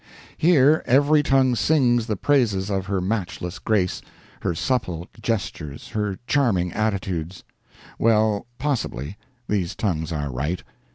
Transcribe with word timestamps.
Here 0.35 0.81
every 0.87 1.21
tongue 1.21 1.53
sings 1.53 2.07
the 2.07 2.15
praises 2.15 2.71
of 2.71 2.87
her 2.87 3.01
matchless 3.01 3.59
grace, 3.59 4.01
her 4.41 4.55
supple 4.55 5.07
gestures, 5.21 5.89
her 5.89 6.17
charming 6.25 6.71
attitudes. 6.73 7.43
Well, 7.99 8.47
possibly, 8.57 9.17
these 9.47 9.75
tongues 9.75 10.11
are 10.11 10.31
right. 10.31 10.63